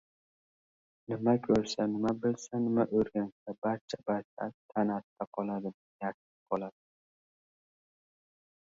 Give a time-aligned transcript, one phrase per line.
[1.11, 6.83] Nima ko‘rsa, nima bilsa, nima o‘rgansa, barcha-barchasi tanasida qoladi, miyasida qoladi.